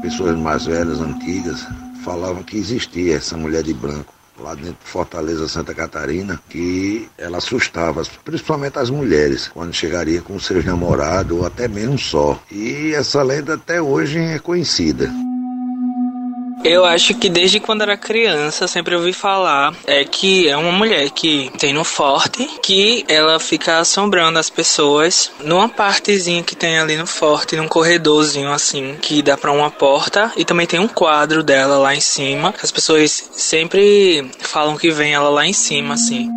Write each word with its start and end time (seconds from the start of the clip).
pessoas 0.00 0.36
mais 0.36 0.66
velhas, 0.66 1.00
antigas, 1.00 1.66
falavam 2.04 2.42
que 2.42 2.56
existia 2.56 3.16
essa 3.16 3.36
mulher 3.36 3.62
de 3.62 3.74
branco 3.74 4.14
lá 4.38 4.54
dentro 4.54 4.76
de 4.84 4.90
Fortaleza, 4.90 5.48
Santa 5.48 5.74
Catarina, 5.74 6.40
que 6.48 7.08
ela 7.16 7.38
assustava, 7.38 8.02
principalmente 8.24 8.78
as 8.78 8.90
mulheres, 8.90 9.48
quando 9.48 9.72
chegaria 9.72 10.20
com 10.20 10.38
seus 10.38 10.64
namorados 10.64 11.38
ou 11.38 11.46
até 11.46 11.66
mesmo 11.66 11.98
só. 11.98 12.40
E 12.50 12.92
essa 12.94 13.22
lenda 13.22 13.54
até 13.54 13.80
hoje 13.80 14.18
é 14.18 14.38
conhecida. 14.38 15.10
Eu 16.68 16.84
acho 16.84 17.14
que 17.14 17.28
desde 17.28 17.60
quando 17.60 17.82
era 17.82 17.96
criança 17.96 18.66
sempre 18.66 18.96
ouvi 18.96 19.12
falar 19.12 19.72
é 19.86 20.04
que 20.04 20.48
é 20.48 20.56
uma 20.56 20.72
mulher 20.72 21.10
que 21.10 21.48
tem 21.58 21.72
no 21.72 21.84
forte 21.84 22.44
que 22.60 23.04
ela 23.06 23.38
fica 23.38 23.78
assombrando 23.78 24.36
as 24.36 24.50
pessoas 24.50 25.30
numa 25.44 25.68
partezinha 25.68 26.42
que 26.42 26.56
tem 26.56 26.76
ali 26.76 26.96
no 26.96 27.06
forte, 27.06 27.54
num 27.54 27.68
corredorzinho 27.68 28.50
assim 28.50 28.96
que 29.00 29.22
dá 29.22 29.36
para 29.36 29.52
uma 29.52 29.70
porta 29.70 30.32
e 30.36 30.44
também 30.44 30.66
tem 30.66 30.80
um 30.80 30.88
quadro 30.88 31.44
dela 31.44 31.78
lá 31.78 31.94
em 31.94 32.00
cima. 32.00 32.52
As 32.60 32.72
pessoas 32.72 33.30
sempre 33.32 34.28
falam 34.40 34.76
que 34.76 34.90
vem 34.90 35.14
ela 35.14 35.28
lá 35.28 35.46
em 35.46 35.52
cima 35.52 35.94
assim. 35.94 36.28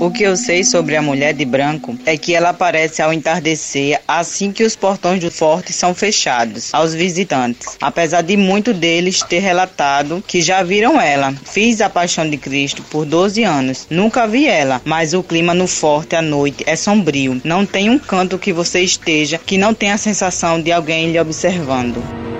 O 0.00 0.10
que 0.10 0.24
eu 0.24 0.36
sei 0.36 0.64
sobre 0.64 0.96
a 0.96 1.02
mulher 1.02 1.32
de 1.32 1.44
branco 1.44 1.96
é 2.04 2.16
que 2.16 2.34
ela 2.34 2.50
aparece 2.50 3.00
ao 3.00 3.12
entardecer 3.12 4.00
assim 4.06 4.52
que 4.52 4.64
os 4.64 4.76
portões 4.76 5.20
do 5.20 5.30
forte 5.30 5.72
são 5.72 5.94
fechados 5.94 6.74
aos 6.74 6.92
visitantes. 6.92 7.76
Apesar 7.80 8.22
de 8.22 8.36
muitos 8.36 8.76
deles 8.76 9.22
ter 9.22 9.38
relatado 9.38 10.22
que 10.26 10.42
já 10.42 10.62
viram 10.62 11.00
ela. 11.00 11.32
Fiz 11.44 11.80
a 11.80 11.88
Paixão 11.88 12.28
de 12.28 12.36
Cristo 12.36 12.82
por 12.90 13.06
12 13.06 13.44
anos. 13.44 13.86
Nunca 13.88 14.26
vi 14.26 14.46
ela, 14.46 14.82
mas 14.84 15.14
o 15.14 15.22
clima 15.22 15.54
no 15.54 15.66
forte 15.66 16.16
à 16.16 16.22
noite 16.22 16.64
é 16.66 16.76
sombrio. 16.76 17.40
Não 17.44 17.64
tem 17.64 17.88
um 17.88 17.98
canto 17.98 18.38
que 18.38 18.52
você 18.52 18.80
esteja 18.80 19.38
que 19.38 19.56
não 19.56 19.72
tenha 19.72 19.94
a 19.94 19.98
sensação 19.98 20.60
de 20.60 20.72
alguém 20.72 21.12
lhe 21.12 21.20
observando. 21.20 22.33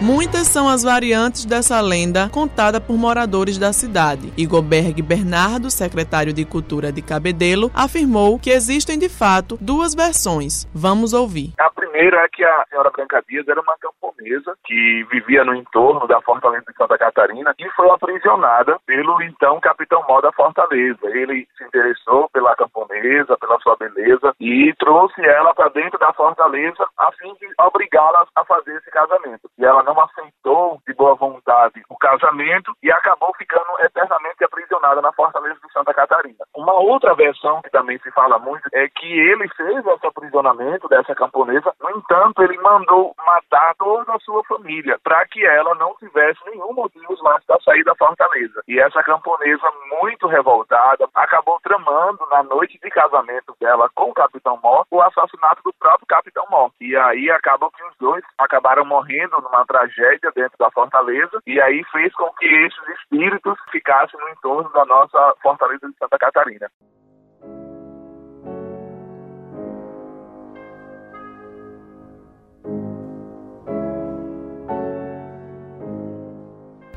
Muitas 0.00 0.46
são 0.46 0.66
as 0.66 0.82
variantes 0.82 1.44
dessa 1.44 1.78
lenda 1.78 2.30
contada 2.30 2.80
por 2.80 2.96
moradores 2.96 3.58
da 3.58 3.70
cidade. 3.70 4.32
Igorberg 4.34 5.02
Bernardo, 5.02 5.70
secretário 5.70 6.32
de 6.32 6.42
Cultura 6.42 6.90
de 6.90 7.02
Cabedelo, 7.02 7.70
afirmou 7.74 8.38
que 8.38 8.48
existem 8.48 8.98
de 8.98 9.10
fato 9.10 9.58
duas 9.60 9.94
versões. 9.94 10.66
Vamos 10.72 11.12
ouvir. 11.12 11.52
A 11.58 11.70
primeira 11.70 12.16
é 12.24 12.28
que 12.32 12.42
a 12.42 12.64
senhora 12.70 12.90
Branca 12.90 13.22
Dias 13.28 13.46
era 13.46 13.60
uma 13.60 13.76
que 14.64 15.04
vivia 15.10 15.44
no 15.44 15.54
entorno 15.54 16.06
da 16.06 16.20
Fortaleza 16.20 16.64
de 16.68 16.76
Santa 16.76 16.98
Catarina 16.98 17.54
e 17.58 17.68
foi 17.70 17.88
aprisionada 17.90 18.78
pelo 18.86 19.22
então 19.22 19.60
capitão 19.60 20.04
Mó 20.08 20.20
da 20.20 20.32
Fortaleza. 20.32 20.98
Ele 21.04 21.46
se 21.56 21.64
interessou 21.64 22.28
pela 22.30 22.54
camponesa, 22.56 23.36
pela 23.38 23.58
sua 23.60 23.76
beleza 23.76 24.34
e 24.38 24.72
trouxe 24.78 25.20
ela 25.24 25.54
para 25.54 25.68
dentro 25.70 25.98
da 25.98 26.12
fortaleza 26.12 26.86
a 26.98 27.10
fim 27.12 27.32
de 27.34 27.48
obrigá-la 27.58 28.26
a 28.34 28.44
fazer 28.44 28.76
esse 28.76 28.90
casamento. 28.90 29.50
E 29.58 29.64
ela 29.64 29.82
não 29.82 29.98
aceitou 30.00 30.80
de 30.86 30.94
boa 30.94 31.14
vontade 31.14 31.82
o 31.88 31.96
casamento 31.96 32.72
e 32.82 32.92
acabou 32.92 33.32
ficando 33.36 33.80
eternamente 33.80 34.44
aprisionada 34.44 35.00
na 35.00 35.12
fortaleza 35.12 35.58
de 35.64 35.72
Santa 35.72 35.94
Catarina. 35.94 36.39
Uma 36.60 36.74
outra 36.74 37.14
versão 37.14 37.62
que 37.62 37.70
também 37.70 37.98
se 38.00 38.10
fala 38.10 38.38
muito 38.38 38.68
é 38.74 38.86
que 38.90 39.06
ele 39.06 39.48
fez 39.56 39.78
esse 39.78 40.06
aprisionamento 40.06 40.86
dessa 40.88 41.14
camponesa, 41.14 41.72
no 41.80 41.90
entanto, 41.96 42.42
ele 42.42 42.58
mandou 42.58 43.14
matar 43.26 43.74
toda 43.76 44.12
a 44.12 44.18
sua 44.20 44.44
família 44.44 44.98
para 45.02 45.24
que 45.26 45.42
ela 45.42 45.74
não 45.76 45.94
tivesse 45.94 46.38
nenhum 46.44 46.74
motivo 46.74 47.16
mais 47.22 47.42
para 47.46 47.58
sair 47.62 47.82
da 47.82 47.94
fortaleza. 47.94 48.62
E 48.68 48.78
essa 48.78 49.02
camponesa, 49.02 49.66
muito 50.02 50.26
revoltada, 50.26 51.08
acabou 51.14 51.58
tramando 51.62 52.26
na 52.30 52.42
noite 52.42 52.78
de 52.78 52.90
casamento 52.90 53.56
dela 53.58 53.88
com 53.94 54.10
o 54.10 54.14
Capitão 54.14 54.60
Mó 54.62 54.84
o 54.90 55.00
assassinato 55.00 55.62
do 55.64 55.72
próprio 55.72 56.06
Capitão 56.06 56.44
Mó. 56.50 56.68
E 56.78 56.94
aí 56.94 57.30
acabou 57.30 57.70
que 57.70 57.82
os 57.84 57.96
dois 57.98 58.22
acabaram 58.36 58.84
morrendo 58.84 59.40
numa 59.40 59.64
tragédia 59.64 60.30
dentro 60.34 60.58
da 60.58 60.70
fortaleza 60.70 61.40
e 61.46 61.58
aí 61.58 61.82
fez 61.84 62.12
com 62.12 62.30
que 62.38 62.44
esses 62.44 62.88
espíritos 63.00 63.58
ficassem 63.72 64.20
no 64.20 64.28
entorno 64.28 64.68
da 64.74 64.84
nossa 64.84 65.34
fortaleza 65.42 65.88
de 65.88 65.96
Santa 65.96 66.18
Catarina. 66.18 66.49
arena 66.50 66.70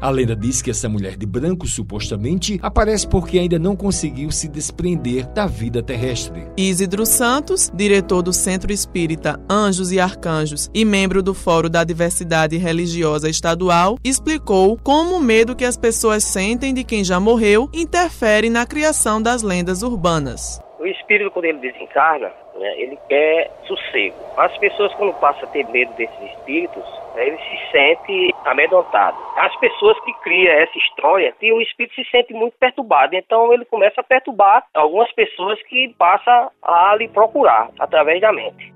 A 0.04 0.10
lenda 0.10 0.36
diz 0.36 0.62
que 0.62 0.70
essa 0.70 0.90
mulher 0.90 1.16
de 1.16 1.26
branco, 1.26 1.66
supostamente, 1.66 2.60
aparece 2.62 3.08
porque 3.08 3.40
ainda 3.40 3.58
não 3.58 3.74
conseguiu 3.74 4.32
se 4.32 4.50
desprender 4.50 5.26
da 5.32 5.48
vida 5.48 5.82
terrestre. 5.82 6.46
Isidro 6.58 7.06
Santos, 7.06 7.72
diretor 7.74 8.22
do 8.22 8.34
Centro 8.34 8.74
Espírita 8.74 9.40
Anjos 9.50 9.94
e 9.94 10.02
Arcanjos 10.02 10.70
e 10.74 10.84
membro 10.84 11.24
do 11.24 11.34
Fórum 11.34 11.70
da 11.70 11.86
Diversidade 11.86 12.58
Religiosa 12.58 13.30
Estadual, 13.30 13.98
explicou 14.04 14.78
como 14.84 15.16
o 15.16 15.22
medo 15.22 15.56
que 15.56 15.64
as 15.64 15.78
pessoas 15.78 16.26
sentem 16.26 16.74
de 16.74 16.84
quem 16.84 17.02
já 17.02 17.18
morreu 17.18 17.70
interfere 17.74 18.50
na 18.50 18.66
criação 18.66 19.22
das 19.22 19.42
lendas 19.42 19.84
urbanas. 19.84 20.60
O 20.82 20.86
espírito, 20.86 21.32
quando 21.32 21.46
ele 21.46 21.60
desencarna, 21.60 22.30
né, 22.56 22.74
ele 22.80 22.98
quer 23.08 23.52
sossego. 23.66 24.16
As 24.38 24.56
pessoas, 24.58 24.94
quando 24.96 25.14
passam 25.20 25.44
a 25.44 25.52
ter 25.52 25.68
medo 25.70 25.94
desses 25.94 26.22
espíritos, 26.32 26.84
né, 27.16 27.28
ele 27.28 27.38
se 27.38 27.72
sente 27.72 28.36
amedrontado. 28.46 29.18
As 29.38 29.56
pessoas 29.58 30.00
que 30.02 30.14
criam 30.22 30.54
essa 30.54 30.78
história, 30.78 31.34
o 31.42 31.62
espírito 31.62 31.96
se 31.96 32.06
sente 32.10 32.34
muito 32.34 32.58
perturbado. 32.58 33.16
Então, 33.16 33.54
ele 33.54 33.66
começa 33.66 34.02
a 34.02 34.04
perturbar 34.04 34.66
algumas 34.74 35.12
pessoas 35.14 35.62
que 35.64 35.94
passam 35.98 36.50
a 36.62 36.96
lhe 36.96 37.08
procurar 37.08 37.70
através 37.80 38.20
da 38.22 38.32
mente. 38.32 38.73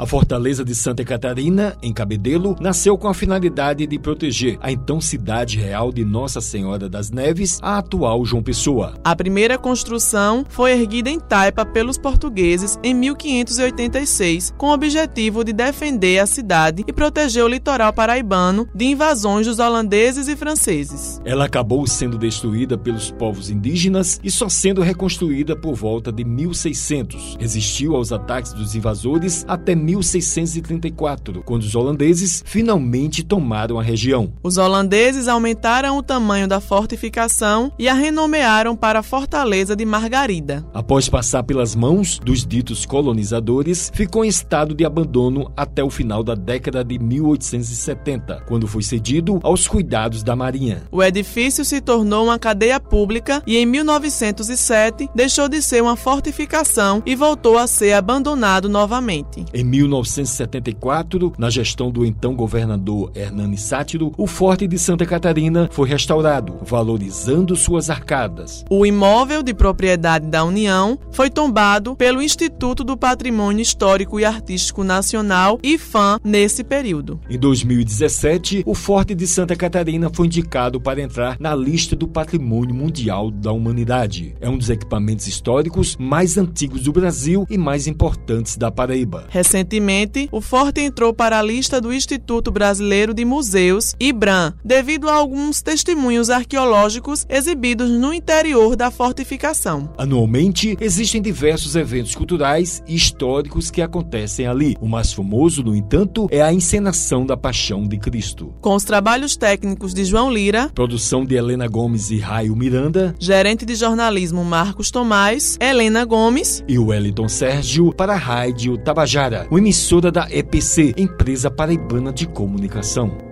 A 0.00 0.06
Fortaleza 0.06 0.64
de 0.64 0.74
Santa 0.74 1.04
Catarina, 1.04 1.76
em 1.82 1.92
Cabedelo, 1.92 2.56
nasceu 2.58 2.96
com 2.96 3.06
a 3.06 3.12
finalidade 3.12 3.86
de 3.86 3.98
proteger 3.98 4.56
a 4.62 4.72
então 4.72 4.98
cidade 4.98 5.58
real 5.58 5.92
de 5.92 6.06
Nossa 6.06 6.40
Senhora 6.40 6.88
das 6.88 7.10
Neves, 7.10 7.58
a 7.60 7.76
atual 7.76 8.24
João 8.24 8.42
Pessoa. 8.42 8.94
A 9.04 9.14
primeira 9.14 9.58
construção 9.58 10.42
foi 10.48 10.72
erguida 10.72 11.10
em 11.10 11.20
Taipa 11.20 11.66
pelos 11.66 11.98
portugueses 11.98 12.78
em 12.82 12.94
1586, 12.94 14.54
com 14.56 14.68
o 14.68 14.72
objetivo 14.72 15.44
de 15.44 15.52
defender 15.52 16.18
a 16.18 16.24
cidade 16.24 16.82
e 16.88 16.94
proteger 16.94 17.44
o 17.44 17.48
litoral 17.48 17.92
paraibano 17.92 18.66
de 18.74 18.86
invasões 18.86 19.46
dos 19.46 19.58
holandeses 19.58 20.28
e 20.28 20.34
franceses. 20.34 21.20
Ela 21.26 21.44
acabou 21.44 21.86
sendo 21.86 22.16
destruída 22.16 22.78
pelos 22.78 23.10
povos 23.10 23.50
indígenas 23.50 24.18
e 24.24 24.30
só 24.30 24.48
sendo 24.48 24.80
reconstruída 24.80 25.54
por 25.54 25.74
volta 25.74 26.10
de 26.10 26.24
1600. 26.24 27.36
Resistiu 27.38 27.94
aos 27.94 28.12
ataques 28.12 28.54
dos 28.54 28.74
invasores 28.74 29.44
até 29.46 29.74
1634, 29.96 31.42
quando 31.42 31.62
os 31.62 31.74
holandeses 31.74 32.42
finalmente 32.46 33.24
tomaram 33.24 33.78
a 33.78 33.82
região. 33.82 34.32
Os 34.42 34.56
holandeses 34.56 35.28
aumentaram 35.28 35.98
o 35.98 36.02
tamanho 36.02 36.46
da 36.46 36.60
fortificação 36.60 37.72
e 37.78 37.88
a 37.88 37.94
renomearam 37.94 38.76
para 38.76 39.00
a 39.00 39.02
Fortaleza 39.02 39.74
de 39.74 39.84
Margarida. 39.84 40.64
Após 40.72 41.08
passar 41.08 41.42
pelas 41.42 41.74
mãos 41.74 42.18
dos 42.18 42.46
ditos 42.46 42.86
colonizadores, 42.86 43.90
ficou 43.94 44.24
em 44.24 44.28
estado 44.28 44.74
de 44.74 44.84
abandono 44.84 45.50
até 45.56 45.82
o 45.82 45.90
final 45.90 46.22
da 46.22 46.34
década 46.34 46.84
de 46.84 46.98
1870, 46.98 48.44
quando 48.46 48.66
foi 48.66 48.82
cedido 48.82 49.40
aos 49.42 49.66
cuidados 49.66 50.22
da 50.22 50.36
Marinha. 50.36 50.82
O 50.90 51.02
edifício 51.02 51.64
se 51.64 51.80
tornou 51.80 52.24
uma 52.24 52.38
cadeia 52.38 52.78
pública 52.78 53.42
e 53.46 53.56
em 53.56 53.66
1907 53.66 55.10
deixou 55.14 55.48
de 55.48 55.60
ser 55.62 55.82
uma 55.82 55.96
fortificação 55.96 57.02
e 57.04 57.14
voltou 57.14 57.58
a 57.58 57.66
ser 57.66 57.92
abandonado 57.92 58.68
novamente. 58.68 59.44
Em 59.52 59.64
1974, 59.80 61.32
na 61.38 61.48
gestão 61.48 61.90
do 61.90 62.04
então 62.04 62.34
governador 62.34 63.10
Hernani 63.14 63.56
Sátiro, 63.56 64.12
o 64.16 64.26
Forte 64.26 64.66
de 64.66 64.78
Santa 64.78 65.06
Catarina 65.06 65.68
foi 65.72 65.88
restaurado, 65.88 66.58
valorizando 66.62 67.56
suas 67.56 67.90
arcadas. 67.90 68.64
O 68.68 68.84
imóvel 68.84 69.42
de 69.42 69.54
propriedade 69.54 70.26
da 70.26 70.44
União 70.44 70.98
foi 71.12 71.30
tombado 71.30 71.96
pelo 71.96 72.22
Instituto 72.22 72.84
do 72.84 72.96
Patrimônio 72.96 73.62
Histórico 73.62 74.20
e 74.20 74.24
Artístico 74.24 74.84
Nacional, 74.84 75.58
IFAM, 75.62 76.18
nesse 76.24 76.62
período. 76.62 77.20
Em 77.28 77.38
2017, 77.38 78.62
o 78.66 78.74
Forte 78.74 79.14
de 79.14 79.26
Santa 79.26 79.56
Catarina 79.56 80.10
foi 80.12 80.26
indicado 80.26 80.80
para 80.80 81.00
entrar 81.00 81.36
na 81.40 81.54
lista 81.54 81.96
do 81.96 82.06
Patrimônio 82.06 82.74
Mundial 82.74 83.30
da 83.30 83.52
Humanidade. 83.52 84.34
É 84.40 84.48
um 84.48 84.58
dos 84.58 84.70
equipamentos 84.70 85.26
históricos 85.26 85.96
mais 85.98 86.36
antigos 86.36 86.82
do 86.82 86.92
Brasil 86.92 87.46
e 87.48 87.56
mais 87.56 87.86
importantes 87.86 88.56
da 88.56 88.70
Paraíba. 88.70 89.26
Recentemente, 89.70 90.28
o 90.32 90.40
forte 90.40 90.80
entrou 90.80 91.14
para 91.14 91.38
a 91.38 91.42
lista 91.42 91.80
do 91.80 91.92
Instituto 91.92 92.50
Brasileiro 92.50 93.14
de 93.14 93.24
Museus, 93.24 93.94
IBRAM, 94.00 94.52
devido 94.64 95.08
a 95.08 95.14
alguns 95.14 95.62
testemunhos 95.62 96.28
arqueológicos 96.28 97.24
exibidos 97.28 97.88
no 97.88 98.12
interior 98.12 98.74
da 98.74 98.90
fortificação. 98.90 99.92
Anualmente, 99.96 100.76
existem 100.80 101.22
diversos 101.22 101.76
eventos 101.76 102.16
culturais 102.16 102.82
e 102.84 102.96
históricos 102.96 103.70
que 103.70 103.80
acontecem 103.80 104.48
ali. 104.48 104.76
O 104.80 104.88
mais 104.88 105.12
famoso, 105.12 105.62
no 105.62 105.76
entanto, 105.76 106.26
é 106.32 106.42
a 106.42 106.52
encenação 106.52 107.24
da 107.24 107.36
Paixão 107.36 107.86
de 107.86 107.96
Cristo. 107.96 108.52
Com 108.60 108.74
os 108.74 108.82
trabalhos 108.82 109.36
técnicos 109.36 109.94
de 109.94 110.04
João 110.04 110.32
Lira, 110.32 110.68
produção 110.74 111.24
de 111.24 111.36
Helena 111.36 111.68
Gomes 111.68 112.10
e 112.10 112.18
Raio 112.18 112.56
Miranda, 112.56 113.14
gerente 113.20 113.64
de 113.64 113.76
jornalismo 113.76 114.44
Marcos 114.44 114.90
Tomás, 114.90 115.56
Helena 115.60 116.04
Gomes 116.04 116.64
e 116.66 116.76
Wellington 116.76 117.28
Sérgio 117.28 117.92
para 117.92 118.14
a 118.14 118.18
Rádio 118.18 118.76
Tabajara 118.76 119.46
emissora 119.58 120.12
da 120.12 120.28
EPC, 120.30 120.94
Empresa 120.96 121.50
Paraibana 121.50 122.12
de 122.12 122.26
Comunicação. 122.26 123.29